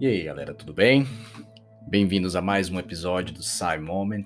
E 0.00 0.06
aí, 0.06 0.22
galera, 0.22 0.54
tudo 0.54 0.72
bem? 0.72 1.06
Bem-vindos 1.86 2.34
a 2.34 2.40
mais 2.40 2.70
um 2.70 2.78
episódio 2.78 3.34
do 3.34 3.42
Sci 3.42 3.76
Moment. 3.78 4.24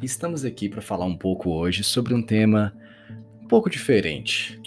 Estamos 0.00 0.44
aqui 0.44 0.68
para 0.68 0.80
falar 0.80 1.04
um 1.04 1.16
pouco 1.16 1.50
hoje 1.50 1.82
sobre 1.82 2.14
um 2.14 2.22
tema 2.22 2.72
um 3.42 3.48
pouco 3.48 3.68
diferente. 3.68 4.62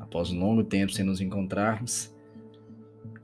Após 0.00 0.32
um 0.32 0.40
longo 0.40 0.64
tempo 0.64 0.90
sem 0.90 1.04
nos 1.04 1.20
encontrarmos, 1.20 2.12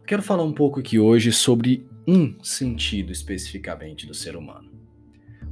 quero 0.06 0.22
falar 0.22 0.44
um 0.44 0.52
pouco 0.52 0.78
aqui 0.78 0.96
hoje 0.96 1.32
sobre 1.32 1.84
um 2.06 2.40
sentido 2.40 3.10
especificamente 3.10 4.06
do 4.06 4.14
ser 4.14 4.36
humano. 4.36 4.70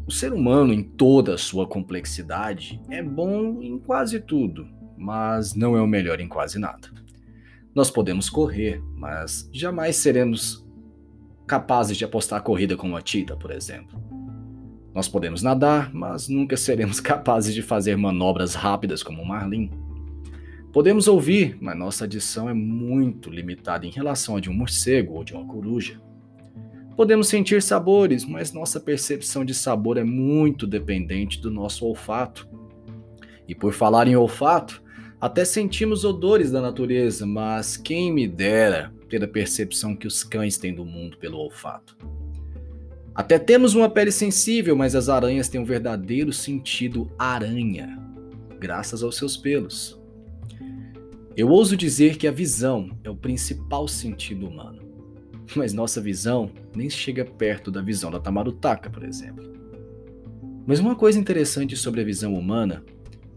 O 0.06 0.12
ser 0.12 0.32
humano, 0.32 0.72
em 0.72 0.84
toda 0.84 1.34
a 1.34 1.38
sua 1.38 1.66
complexidade, 1.66 2.80
é 2.88 3.02
bom 3.02 3.60
em 3.60 3.76
quase 3.76 4.20
tudo, 4.20 4.68
mas 4.96 5.56
não 5.56 5.76
é 5.76 5.82
o 5.82 5.86
melhor 5.88 6.20
em 6.20 6.28
quase 6.28 6.60
nada. 6.60 7.03
Nós 7.74 7.90
podemos 7.90 8.30
correr, 8.30 8.80
mas 8.96 9.48
jamais 9.52 9.96
seremos 9.96 10.64
capazes 11.46 11.96
de 11.96 12.04
apostar 12.04 12.38
a 12.38 12.42
corrida 12.42 12.76
como 12.76 12.96
a 12.96 13.02
Tita, 13.02 13.36
por 13.36 13.50
exemplo. 13.50 14.00
Nós 14.94 15.08
podemos 15.08 15.42
nadar, 15.42 15.92
mas 15.92 16.28
nunca 16.28 16.56
seremos 16.56 17.00
capazes 17.00 17.52
de 17.52 17.62
fazer 17.62 17.96
manobras 17.96 18.54
rápidas 18.54 19.02
como 19.02 19.22
o 19.22 19.26
Marlin. 19.26 19.70
Podemos 20.72 21.08
ouvir, 21.08 21.58
mas 21.60 21.76
nossa 21.76 22.04
adição 22.04 22.48
é 22.48 22.54
muito 22.54 23.28
limitada 23.28 23.86
em 23.86 23.90
relação 23.90 24.36
a 24.36 24.40
de 24.40 24.48
um 24.48 24.54
morcego 24.54 25.14
ou 25.14 25.24
de 25.24 25.34
uma 25.34 25.44
coruja. 25.44 26.00
Podemos 26.96 27.26
sentir 27.26 27.60
sabores, 27.60 28.24
mas 28.24 28.52
nossa 28.52 28.78
percepção 28.78 29.44
de 29.44 29.52
sabor 29.52 29.96
é 29.96 30.04
muito 30.04 30.64
dependente 30.64 31.40
do 31.40 31.50
nosso 31.50 31.84
olfato. 31.84 32.48
E 33.48 33.54
por 33.54 33.72
falar 33.72 34.06
em 34.06 34.14
olfato, 34.14 34.83
até 35.24 35.42
sentimos 35.42 36.04
odores 36.04 36.50
da 36.50 36.60
natureza, 36.60 37.24
mas 37.24 37.78
quem 37.78 38.12
me 38.12 38.28
dera 38.28 38.92
ter 39.08 39.24
a 39.24 39.26
percepção 39.26 39.96
que 39.96 40.06
os 40.06 40.22
cães 40.22 40.58
têm 40.58 40.74
do 40.74 40.84
mundo 40.84 41.16
pelo 41.16 41.38
olfato. 41.38 41.96
Até 43.14 43.38
temos 43.38 43.74
uma 43.74 43.88
pele 43.88 44.12
sensível, 44.12 44.76
mas 44.76 44.94
as 44.94 45.08
aranhas 45.08 45.48
têm 45.48 45.58
um 45.58 45.64
verdadeiro 45.64 46.30
sentido 46.30 47.10
aranha, 47.18 47.98
graças 48.60 49.02
aos 49.02 49.16
seus 49.16 49.34
pelos. 49.34 49.98
Eu 51.34 51.48
ouso 51.48 51.74
dizer 51.74 52.18
que 52.18 52.28
a 52.28 52.30
visão 52.30 52.90
é 53.02 53.08
o 53.08 53.16
principal 53.16 53.88
sentido 53.88 54.46
humano, 54.46 54.82
mas 55.56 55.72
nossa 55.72 56.02
visão 56.02 56.50
nem 56.76 56.90
chega 56.90 57.24
perto 57.24 57.70
da 57.70 57.80
visão 57.80 58.10
da 58.10 58.20
tamarutaca, 58.20 58.90
por 58.90 59.02
exemplo. 59.02 59.54
Mas 60.66 60.80
uma 60.80 60.94
coisa 60.94 61.18
interessante 61.18 61.78
sobre 61.78 62.02
a 62.02 62.04
visão 62.04 62.34
humana 62.34 62.84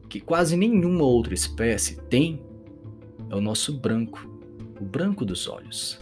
que 0.10 0.20
quase 0.20 0.56
nenhuma 0.56 1.04
outra 1.04 1.34
espécie 1.34 1.98
tem 2.04 2.42
é 3.30 3.36
o 3.36 3.42
nosso 3.42 3.74
branco, 3.78 4.28
o 4.80 4.86
branco 4.86 5.26
dos 5.26 5.48
olhos. 5.48 6.00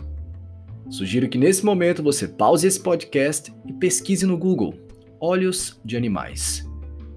Sugiro 0.89 1.27
que 1.27 1.37
nesse 1.37 1.65
momento 1.65 2.03
você 2.03 2.27
pause 2.27 2.67
esse 2.67 2.79
podcast 2.79 3.53
e 3.65 3.73
pesquise 3.73 4.25
no 4.25 4.37
Google 4.37 4.75
olhos 5.19 5.79
de 5.83 5.97
animais 5.97 6.69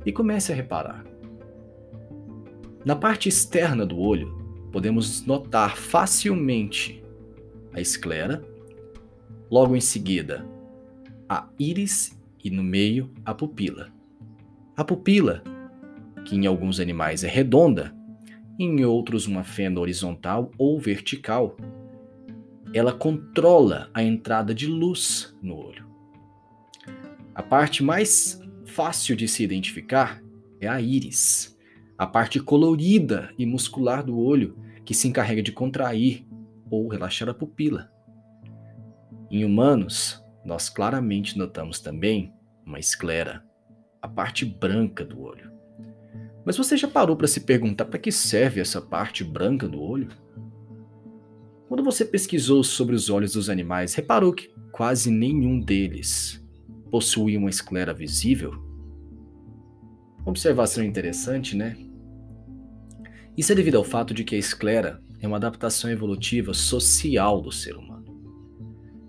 e 0.07 0.13
comece 0.13 0.53
a 0.53 0.55
reparar. 0.55 1.05
Na 2.85 2.97
parte 2.97 3.29
externa 3.29 3.85
do 3.85 3.99
olho, 3.99 4.35
podemos 4.73 5.27
notar 5.27 5.77
facilmente 5.77 7.03
a 7.75 7.81
esclera, 7.81 8.43
logo 9.51 9.77
em 9.77 9.81
seguida 9.81 10.47
a 11.29 11.49
íris 11.59 12.19
e 12.43 12.49
no 12.49 12.63
meio 12.63 13.11
a 13.25 13.35
pupila. 13.35 13.93
A 14.75 14.85
pupila 14.85 15.43
que 16.25 16.37
em 16.37 16.47
alguns 16.47 16.81
animais 16.81 17.25
é 17.25 17.29
redonda, 17.29 17.95
em 18.59 18.85
outros 18.85 19.27
uma 19.27 19.45
fenda 19.45 19.81
horizontal 19.81 20.51
ou 20.59 20.79
vertical. 20.79 21.57
Ela 22.75 22.93
controla 22.93 23.89
a 23.95 24.03
entrada 24.03 24.55
de 24.55 24.67
luz 24.67 25.37
no 25.41 25.57
olho. 25.57 25.87
A 27.35 27.43
parte 27.43 27.83
mais 27.83 28.41
fácil 28.67 29.17
de 29.17 29.29
se 29.29 29.43
identificar 29.45 30.23
é 30.61 30.67
a 30.67 30.81
íris, 30.81 31.57
a 31.97 32.07
parte 32.07 32.41
colorida 32.41 33.31
e 33.39 33.47
muscular 33.47 34.05
do 34.05 34.19
olho 34.19 34.59
que 34.85 34.95
se 34.95 35.07
encarrega 35.07 35.43
de 35.43 35.53
contrair 35.53 36.27
ou 36.71 36.89
relaxar 36.89 37.29
a 37.29 37.35
pupila. 37.35 37.91
Em 39.31 39.45
humanos, 39.45 40.25
nós 40.45 40.69
claramente 40.69 41.37
notamos 41.37 41.81
também 41.81 42.33
uma 42.65 42.79
esclera, 42.79 43.45
a 44.01 44.09
parte 44.09 44.45
branca 44.45 45.05
do 45.05 45.21
olho. 45.21 45.58
Mas 46.49 46.57
você 46.57 46.79
já 46.79 46.89
parou 46.89 47.15
para 47.15 47.27
se 47.27 47.41
perguntar 47.41 47.85
para 47.85 47.99
que 47.99 48.11
serve 48.11 48.59
essa 48.59 48.81
parte 48.81 49.23
branca 49.23 49.69
do 49.69 49.83
olho? 49.83 50.09
Quando 51.69 51.85
você 51.85 52.07
pesquisou 52.07 52.65
sobre 52.65 52.95
os 52.95 53.11
olhos 53.11 53.35
dos 53.35 53.51
animais, 53.51 53.93
reparou 53.93 54.33
que 54.33 54.49
quase 54.73 55.11
nenhum 55.11 55.61
deles 55.61 56.43
possuía 56.91 57.39
uma 57.39 57.51
esclera 57.51 57.93
visível? 57.93 58.55
Observação 60.25 60.83
interessante, 60.83 61.55
né? 61.55 61.77
Isso 63.37 63.53
é 63.53 63.55
devido 63.55 63.77
ao 63.77 63.85
fato 63.85 64.15
de 64.15 64.25
que 64.25 64.35
a 64.35 64.39
esclera 64.39 65.03
é 65.21 65.29
uma 65.29 65.37
adaptação 65.37 65.91
evolutiva 65.91 66.55
social 66.55 67.43
do 67.43 67.53
ser 67.53 67.77
humano. 67.77 67.98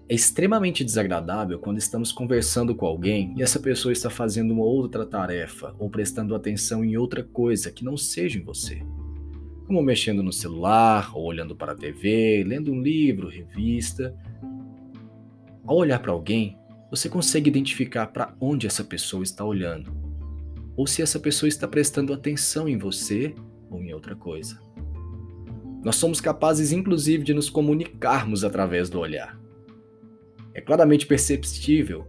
É 0.10 0.16
extremamente 0.16 0.84
desagradável 0.84 1.60
quando 1.60 1.78
estamos 1.78 2.12
conversando 2.12 2.74
com 2.74 2.88
alguém 2.88 3.32
e 3.38 3.44
essa 3.44 3.60
pessoa 3.60 3.92
está 3.92 4.10
fazendo 4.10 4.52
uma 4.52 4.64
outra 4.64 5.06
tarefa 5.06 5.76
ou 5.78 5.88
prestando 5.88 6.34
atenção 6.34 6.84
em 6.84 6.98
outra 6.98 7.24
coisa 7.24 7.72
que 7.72 7.86
não 7.86 7.96
seja 7.96 8.40
em 8.40 8.42
você. 8.42 8.82
Como 9.68 9.84
mexendo 9.84 10.24
no 10.24 10.34
celular, 10.34 11.16
ou 11.16 11.26
olhando 11.26 11.56
para 11.56 11.74
a 11.74 11.76
TV, 11.76 12.44
lendo 12.44 12.72
um 12.72 12.82
livro, 12.82 13.30
revista. 13.30 14.18
Ao 15.64 15.78
olhar 15.78 16.00
para 16.00 16.12
alguém, 16.12 16.58
você 16.90 17.08
consegue 17.08 17.48
identificar 17.48 18.08
para 18.08 18.34
onde 18.42 18.66
essa 18.66 18.84
pessoa 18.84 19.22
está 19.22 19.46
olhando, 19.46 19.94
ou 20.76 20.88
se 20.88 21.04
essa 21.04 21.20
pessoa 21.20 21.48
está 21.48 21.68
prestando 21.68 22.14
atenção 22.14 22.68
em 22.68 22.80
você 22.80 23.36
ou 23.70 23.80
em 23.80 23.94
outra 23.94 24.16
coisa. 24.16 24.60
Nós 25.84 25.98
somos 25.98 26.20
capazes, 26.20 26.72
inclusive, 26.72 27.24
de 27.24 27.36
nos 27.36 27.48
comunicarmos 27.48 28.44
através 28.44 28.90
do 28.90 29.00
olhar. 29.00 29.39
É 30.54 30.62
claramente 30.62 31.06
perceptível 31.06 32.08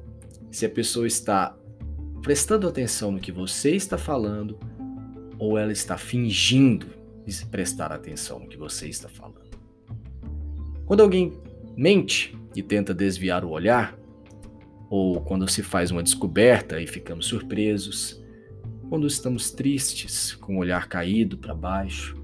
se 0.50 0.66
a 0.66 0.70
pessoa 0.70 1.06
está 1.06 1.56
prestando 2.22 2.68
atenção 2.68 3.12
no 3.12 3.20
que 3.20 3.32
você 3.32 3.74
está 3.74 3.96
falando 3.96 4.58
ou 5.38 5.56
ela 5.56 5.72
está 5.72 5.96
fingindo 5.96 6.86
prestar 7.50 7.92
atenção 7.92 8.40
no 8.40 8.48
que 8.48 8.56
você 8.56 8.88
está 8.88 9.08
falando. 9.08 9.50
Quando 10.84 11.00
alguém 11.02 11.32
mente 11.76 12.36
e 12.54 12.62
tenta 12.62 12.92
desviar 12.92 13.44
o 13.44 13.50
olhar, 13.50 13.96
ou 14.88 15.20
quando 15.20 15.48
se 15.48 15.62
faz 15.62 15.92
uma 15.92 16.02
descoberta 16.02 16.80
e 16.80 16.86
ficamos 16.86 17.26
surpresos, 17.26 18.20
quando 18.88 19.06
estamos 19.06 19.52
tristes, 19.52 20.34
com 20.34 20.56
o 20.56 20.58
olhar 20.58 20.88
caído 20.88 21.38
para 21.38 21.54
baixo, 21.54 22.16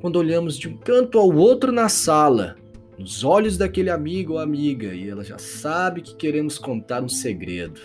quando 0.00 0.16
olhamos 0.16 0.56
de 0.56 0.68
um 0.68 0.76
canto 0.76 1.18
ao 1.18 1.34
outro 1.34 1.72
na 1.72 1.88
sala 1.88 2.56
nos 2.98 3.22
olhos 3.22 3.56
daquele 3.56 3.90
amigo 3.90 4.34
ou 4.34 4.38
amiga 4.40 4.92
e 4.92 5.08
ela 5.08 5.22
já 5.22 5.38
sabe 5.38 6.02
que 6.02 6.16
queremos 6.16 6.58
contar 6.58 7.02
um 7.02 7.08
segredo. 7.08 7.80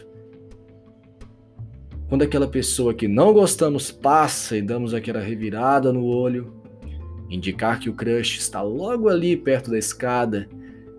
Quando 2.10 2.24
aquela 2.24 2.48
pessoa 2.48 2.94
que 2.94 3.08
não 3.08 3.32
gostamos 3.32 3.92
passa 3.92 4.58
e 4.58 4.62
damos 4.62 4.94
aquela 4.94 5.20
revirada 5.20 5.94
no 5.94 6.04
olho, 6.04 6.54
indicar 7.30 7.80
que 7.80 7.90
o 7.90 7.94
crush 7.94 8.38
está 8.38 8.62
logo 8.62 9.08
ali 9.08 9.38
perto 9.38 9.70
da 9.70 9.78
escada, 9.78 10.50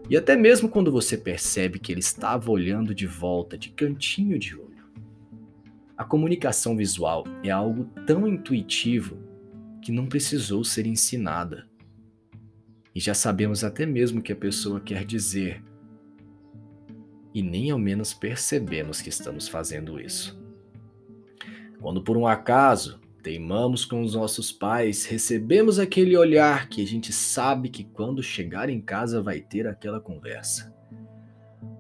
e 0.09 0.17
até 0.17 0.37
mesmo 0.37 0.69
quando 0.69 0.93
você 0.93 1.17
percebe 1.17 1.79
que 1.79 1.91
ele 1.91 2.01
estava 2.01 2.51
olhando 2.51 2.95
de 2.95 3.07
volta, 3.07 3.59
de 3.59 3.71
cantinho 3.71 4.39
de 4.39 4.55
olho. 4.55 4.65
A 5.97 6.05
comunicação 6.05 6.77
visual 6.77 7.25
é 7.43 7.51
algo 7.51 7.85
tão 8.07 8.29
intuitivo 8.29 9.17
que 9.81 9.93
não 9.93 10.07
precisou 10.07 10.63
ser 10.65 10.87
ensinada 10.87 11.67
e 12.95 13.01
já 13.01 13.15
sabemos 13.15 13.65
até 13.65 13.85
mesmo 13.85 14.21
o 14.21 14.23
que 14.23 14.33
a 14.33 14.37
pessoa 14.37 14.81
quer 14.81 15.05
dizer, 15.05 15.63
e 17.35 17.43
nem 17.43 17.71
ao 17.71 17.79
menos 17.79 18.15
percebemos 18.15 19.03
que 19.03 19.09
estamos 19.09 19.49
fazendo 19.49 20.01
isso. 20.01 20.41
Quando 21.81 22.03
por 22.03 22.17
um 22.17 22.27
acaso 22.27 23.01
teimamos 23.23 23.85
com 23.85 24.03
os 24.03 24.15
nossos 24.15 24.53
pais, 24.53 25.05
recebemos 25.05 25.79
aquele 25.79 26.17
olhar 26.17 26.69
que 26.69 26.83
a 26.83 26.87
gente 26.87 27.13
sabe 27.13 27.69
que 27.69 27.83
quando 27.83 28.23
chegar 28.23 28.69
em 28.69 28.81
casa 28.81 29.21
vai 29.21 29.41
ter 29.41 29.67
aquela 29.67 30.01
conversa. 30.01 30.73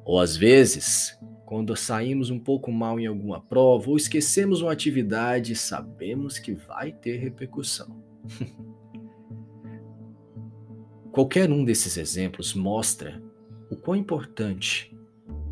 Ou 0.04 0.18
às 0.18 0.36
vezes, 0.36 1.18
quando 1.46 1.76
saímos 1.76 2.30
um 2.30 2.38
pouco 2.38 2.72
mal 2.72 2.98
em 2.98 3.06
alguma 3.06 3.40
prova 3.40 3.90
ou 3.90 3.96
esquecemos 3.96 4.60
uma 4.60 4.72
atividade, 4.72 5.54
sabemos 5.54 6.38
que 6.38 6.52
vai 6.52 6.92
ter 6.92 7.16
repercussão. 7.18 8.02
Qualquer 11.14 11.48
um 11.48 11.64
desses 11.64 11.96
exemplos 11.96 12.54
mostra 12.54 13.22
o 13.70 13.76
quão 13.76 13.94
importante 13.94 14.92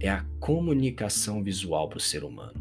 é 0.01 0.11
a 0.11 0.25
comunicação 0.41 1.41
visual 1.41 1.89
para 1.89 1.99
o 1.99 2.01
ser 2.01 2.25
humano. 2.25 2.61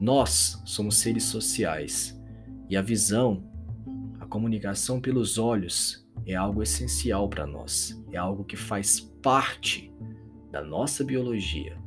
Nós 0.00 0.60
somos 0.66 0.96
seres 0.96 1.22
sociais 1.22 2.20
e 2.68 2.76
a 2.76 2.82
visão, 2.82 3.48
a 4.18 4.26
comunicação 4.26 5.00
pelos 5.00 5.38
olhos, 5.38 6.04
é 6.26 6.34
algo 6.34 6.64
essencial 6.64 7.28
para 7.28 7.46
nós, 7.46 7.96
é 8.10 8.16
algo 8.16 8.42
que 8.42 8.56
faz 8.56 8.98
parte 8.98 9.94
da 10.50 10.64
nossa 10.64 11.04
biologia. 11.04 11.78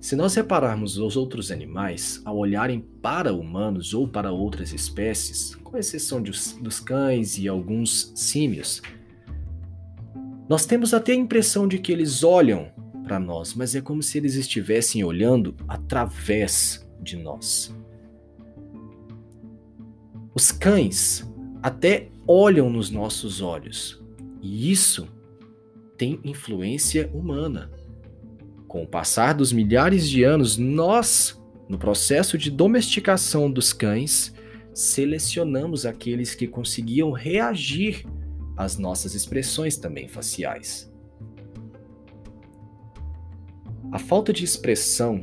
Se 0.00 0.14
nós 0.14 0.34
repararmos 0.34 0.96
os 0.96 1.16
outros 1.16 1.50
animais 1.50 2.22
ao 2.24 2.36
olharem 2.36 2.80
para 3.02 3.32
humanos 3.32 3.94
ou 3.94 4.06
para 4.06 4.30
outras 4.30 4.72
espécies, 4.72 5.56
com 5.56 5.76
exceção 5.76 6.22
dos, 6.22 6.52
dos 6.52 6.78
cães 6.78 7.36
e 7.36 7.48
alguns 7.48 8.12
símios, 8.14 8.80
nós 10.48 10.64
temos 10.64 10.94
até 10.94 11.12
a 11.12 11.16
impressão 11.16 11.66
de 11.66 11.78
que 11.78 11.90
eles 11.92 12.22
olham 12.22 12.70
para 13.02 13.18
nós, 13.18 13.54
mas 13.54 13.74
é 13.74 13.80
como 13.80 14.02
se 14.02 14.18
eles 14.18 14.34
estivessem 14.34 15.02
olhando 15.02 15.54
através 15.66 16.88
de 17.02 17.16
nós. 17.16 17.74
Os 20.34 20.52
cães 20.52 21.28
até 21.60 22.08
olham 22.26 22.70
nos 22.70 22.90
nossos 22.90 23.40
olhos, 23.40 24.00
e 24.40 24.70
isso 24.70 25.08
tem 25.96 26.20
influência 26.22 27.10
humana. 27.12 27.70
Com 28.68 28.82
o 28.82 28.86
passar 28.86 29.32
dos 29.32 29.50
milhares 29.50 30.06
de 30.06 30.22
anos, 30.22 30.58
nós, 30.58 31.42
no 31.70 31.78
processo 31.78 32.36
de 32.36 32.50
domesticação 32.50 33.50
dos 33.50 33.72
cães, 33.72 34.34
selecionamos 34.74 35.86
aqueles 35.86 36.34
que 36.34 36.46
conseguiam 36.46 37.10
reagir 37.10 38.04
às 38.54 38.76
nossas 38.76 39.14
expressões 39.14 39.78
também 39.78 40.06
faciais. 40.06 40.92
A 43.90 43.98
falta 43.98 44.34
de 44.34 44.44
expressão, 44.44 45.22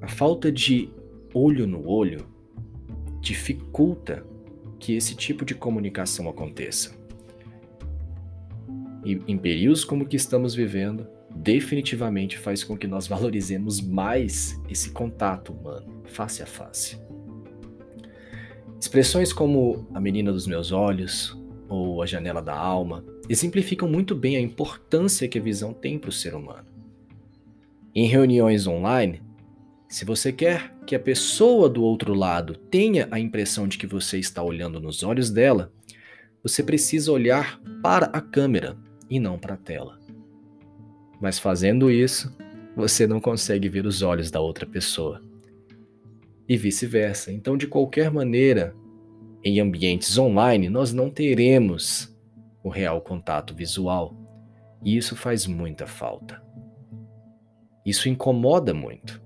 a 0.00 0.06
falta 0.06 0.52
de 0.52 0.88
olho 1.34 1.66
no 1.66 1.88
olho, 1.88 2.28
dificulta 3.20 4.24
que 4.78 4.94
esse 4.94 5.16
tipo 5.16 5.44
de 5.44 5.56
comunicação 5.56 6.28
aconteça. 6.28 6.94
E 9.04 9.20
em 9.26 9.36
períodos 9.36 9.84
como 9.84 10.04
o 10.04 10.06
que 10.06 10.14
estamos 10.16 10.54
vivendo, 10.54 11.08
definitivamente 11.34 12.38
faz 12.38 12.64
com 12.64 12.76
que 12.76 12.86
nós 12.86 13.06
valorizemos 13.06 13.80
mais 13.80 14.60
esse 14.68 14.90
contato 14.90 15.52
humano, 15.52 16.02
face 16.04 16.42
a 16.42 16.46
face. 16.46 16.98
Expressões 18.80 19.32
como 19.32 19.86
a 19.92 20.00
menina 20.00 20.32
dos 20.32 20.46
meus 20.46 20.72
olhos 20.72 21.38
ou 21.68 22.02
a 22.02 22.06
janela 22.06 22.40
da 22.40 22.56
alma 22.56 23.04
exemplificam 23.28 23.88
muito 23.88 24.14
bem 24.14 24.36
a 24.36 24.40
importância 24.40 25.28
que 25.28 25.38
a 25.38 25.42
visão 25.42 25.72
tem 25.72 25.98
para 25.98 26.10
o 26.10 26.12
ser 26.12 26.34
humano. 26.34 26.66
Em 27.94 28.06
reuniões 28.06 28.66
online, 28.66 29.22
se 29.88 30.04
você 30.04 30.32
quer 30.32 30.74
que 30.86 30.94
a 30.94 31.00
pessoa 31.00 31.68
do 31.68 31.82
outro 31.82 32.14
lado 32.14 32.54
tenha 32.54 33.06
a 33.10 33.20
impressão 33.20 33.68
de 33.68 33.76
que 33.76 33.86
você 33.86 34.18
está 34.18 34.42
olhando 34.42 34.80
nos 34.80 35.02
olhos 35.02 35.30
dela, 35.30 35.72
você 36.42 36.62
precisa 36.62 37.12
olhar 37.12 37.60
para 37.82 38.06
a 38.06 38.20
câmera 38.20 38.76
e 39.08 39.20
não 39.20 39.38
para 39.38 39.54
a 39.54 39.58
tela. 39.58 39.99
Mas 41.20 41.38
fazendo 41.38 41.90
isso, 41.90 42.34
você 42.74 43.06
não 43.06 43.20
consegue 43.20 43.68
ver 43.68 43.86
os 43.86 44.02
olhos 44.02 44.30
da 44.30 44.40
outra 44.40 44.66
pessoa. 44.66 45.22
E 46.48 46.56
vice-versa. 46.56 47.32
Então, 47.32 47.56
de 47.56 47.66
qualquer 47.66 48.10
maneira, 48.10 48.74
em 49.44 49.60
ambientes 49.60 50.16
online, 50.18 50.68
nós 50.68 50.92
não 50.92 51.10
teremos 51.10 52.14
o 52.62 52.68
real 52.68 53.00
contato 53.00 53.54
visual. 53.54 54.16
E 54.82 54.96
isso 54.96 55.14
faz 55.14 55.46
muita 55.46 55.86
falta. 55.86 56.42
Isso 57.84 58.08
incomoda 58.08 58.72
muito. 58.72 59.20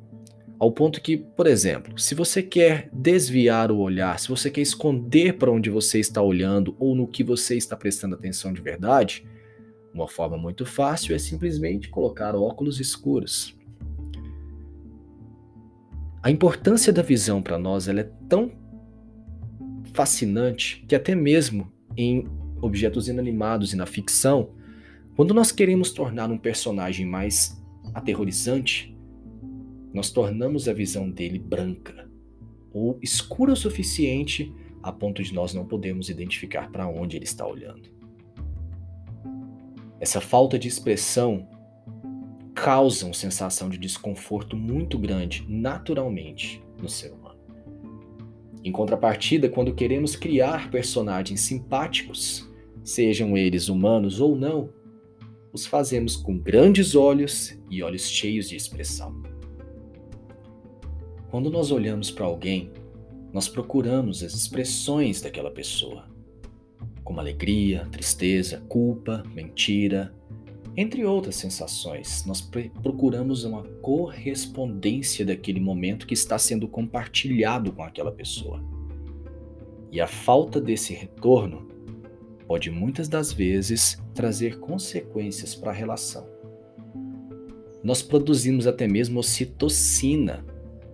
Ao 0.58 0.70
ponto 0.70 1.00
que, 1.00 1.17
por 1.17 1.46
exemplo, 1.46 1.99
se 1.99 2.14
você 2.14 2.43
quer 2.43 2.88
desviar 2.93 3.70
o 3.70 3.79
olhar, 3.79 4.19
se 4.19 4.29
você 4.29 4.50
quer 4.50 4.61
esconder 4.61 5.37
para 5.37 5.50
onde 5.50 5.69
você 5.69 5.99
está 5.99 6.23
olhando 6.23 6.76
ou 6.79 6.94
no 6.94 7.06
que 7.06 7.25
você 7.25 7.56
está 7.56 7.76
prestando 7.76 8.14
atenção 8.14 8.52
de 8.52 8.62
verdade, 8.62 9.26
uma 9.94 10.08
forma 10.08 10.37
muito 10.37 10.67
fácil 10.67 11.14
é 11.14 11.19
simplesmente 11.19 11.88
colocar 11.88 12.35
óculos 12.35 12.81
escuros. 12.81 13.56
A 16.20 16.31
importância 16.31 16.93
da 16.93 17.02
visão 17.02 17.41
para 17.41 17.56
nós 17.56 17.87
é 17.87 18.02
tão 18.29 18.50
fascinante 19.93 20.85
que 20.88 20.96
até 20.96 21.14
mesmo 21.14 21.70
em 21.96 22.26
objetos 22.61 23.08
inanimados 23.08 23.73
e 23.73 23.76
na 23.76 23.87
ficção, 23.87 24.50
quando 25.14 25.32
nós 25.32 25.52
queremos 25.52 25.93
tornar 25.93 26.31
um 26.31 26.38
personagem 26.38 27.06
mais 27.06 27.62
aterrorizante, 27.94 28.96
nós 29.93 30.11
tornamos 30.11 30.67
a 30.67 30.73
visão 30.73 31.08
dele 31.08 31.38
branca 31.38 32.11
ou 32.73 32.99
escura 33.00 33.52
o 33.52 33.56
suficiente 33.56 34.52
a 34.82 34.91
ponto 34.91 35.23
de 35.23 35.32
nós 35.32 35.55
não 35.55 35.64
podermos 35.64 36.08
identificar 36.08 36.70
para 36.73 36.88
onde 36.88 37.17
ele 37.17 37.25
está 37.25 37.46
olhando. 37.46 37.94
Essa 40.00 40.20
falta 40.20 40.58
de 40.58 40.69
expressão 40.69 41.49
causa 42.55 43.05
uma 43.05 43.14
sensação 43.14 43.69
de 43.69 43.79
desconforto 43.79 44.56
muito 44.56 44.99
grande, 44.99 45.44
naturalmente, 45.49 46.62
no 46.81 46.88
ser 46.88 47.12
humano. 47.12 47.38
Em 48.62 48.73
contrapartida, 48.73 49.49
quando 49.49 49.75
queremos 49.75 50.17
criar 50.17 50.70
personagens 50.70 51.41
simpáticos, 51.41 52.49
sejam 52.82 53.37
eles 53.37 53.69
humanos 53.69 54.20
ou 54.20 54.37
não, 54.37 54.70
os 55.52 55.67
fazemos 55.67 56.17
com 56.17 56.38
grandes 56.38 56.94
olhos 56.94 57.58
e 57.70 57.82
olhos 57.82 58.08
cheios 58.08 58.49
de 58.49 58.56
expressão. 58.56 59.23
Quando 61.31 61.50
nós 61.50 61.70
olhamos 61.70 62.11
para 62.11 62.25
alguém, 62.25 62.73
nós 63.32 63.49
procuramos 63.49 64.23
as 64.23 64.32
expressões 64.32 65.20
daquela 65.20 65.50
pessoa, 65.50 66.06
como 67.04 67.20
alegria, 67.20 67.86
tristeza, 67.92 68.64
culpa, 68.68 69.22
mentira, 69.34 70.12
entre 70.76 71.04
outras 71.04 71.36
sensações. 71.36 72.24
Nós 72.26 72.40
procuramos 72.82 73.44
uma 73.44 73.62
correspondência 73.82 75.24
daquele 75.24 75.60
momento 75.60 76.06
que 76.06 76.14
está 76.14 76.38
sendo 76.38 76.66
compartilhado 76.66 77.70
com 77.72 77.84
aquela 77.84 78.10
pessoa. 78.10 78.60
E 79.92 80.00
a 80.00 80.06
falta 80.06 80.60
desse 80.60 80.92
retorno 80.92 81.68
pode 82.48 82.70
muitas 82.70 83.08
das 83.08 83.32
vezes 83.32 84.02
trazer 84.12 84.58
consequências 84.58 85.54
para 85.54 85.70
a 85.70 85.74
relação. 85.74 86.26
Nós 87.82 88.02
produzimos 88.02 88.66
até 88.66 88.88
mesmo 88.88 89.20
ocitocina 89.20 90.44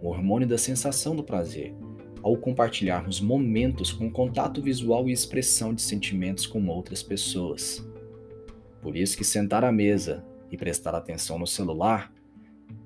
o 0.03 0.09
hormônio 0.09 0.49
da 0.49 0.59
sensação 0.59 1.15
do 1.15 1.23
prazer, 1.23 1.75
ao 2.23 2.37
compartilharmos 2.37 3.21
momentos 3.21 3.93
com 3.93 4.11
contato 4.11 4.61
visual 4.63 5.09
e 5.09 5.13
expressão 5.13 5.75
de 5.75 5.83
sentimentos 5.83 6.47
com 6.47 6.67
outras 6.69 7.03
pessoas. 7.03 7.85
Por 8.81 8.97
isso 8.97 9.17
que 9.17 9.25
sentar 9.25 9.65
à 9.65 9.73
mesa 9.73 10.25
e 10.51 10.57
prestar 10.57 10.95
atenção 10.95 11.39
no 11.39 11.47
celular 11.47 12.13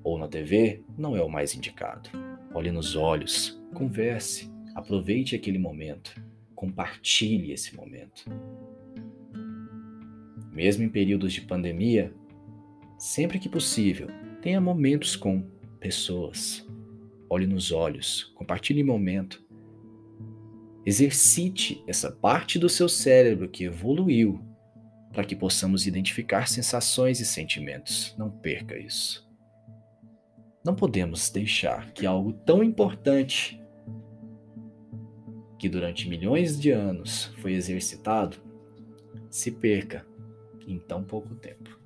ou 0.03 0.17
na 0.17 0.27
TV 0.27 0.83
não 0.97 1.15
é 1.15 1.21
o 1.21 1.29
mais 1.29 1.55
indicado. 1.55 2.09
Olhe 2.53 2.71
nos 2.71 2.95
olhos, 2.95 3.61
converse, 3.73 4.51
aproveite 4.73 5.35
aquele 5.35 5.59
momento, 5.59 6.21
compartilhe 6.53 7.51
esse 7.51 7.75
momento. 7.75 8.25
Mesmo 10.51 10.83
em 10.83 10.89
períodos 10.89 11.33
de 11.33 11.41
pandemia, 11.41 12.13
sempre 12.97 13.39
que 13.39 13.49
possível, 13.49 14.07
tenha 14.41 14.61
momentos 14.61 15.15
com 15.15 15.43
pessoas, 15.79 16.64
olhe 17.29 17.47
nos 17.47 17.71
olhos, 17.71 18.23
compartilhe 18.35 18.83
momento. 18.83 19.43
Exercite 20.85 21.83
essa 21.87 22.11
parte 22.11 22.59
do 22.59 22.69
seu 22.69 22.87
cérebro 22.87 23.49
que 23.49 23.63
evoluiu 23.63 24.43
para 25.11 25.23
que 25.23 25.35
possamos 25.35 25.87
identificar 25.87 26.47
sensações 26.47 27.19
e 27.19 27.25
sentimentos. 27.25 28.13
Não 28.17 28.29
perca 28.29 28.77
isso. 28.77 29.25
Não 30.63 30.75
podemos 30.75 31.29
deixar 31.29 31.91
que 31.93 32.05
algo 32.05 32.33
tão 32.33 32.63
importante 32.63 33.61
que 35.57 35.69
durante 35.69 36.09
milhões 36.09 36.59
de 36.59 36.71
anos 36.71 37.31
foi 37.37 37.53
exercitado 37.53 38.37
se 39.29 39.51
perca 39.51 40.05
em 40.67 40.79
tão 40.79 41.03
pouco 41.03 41.33
tempo. 41.35 41.84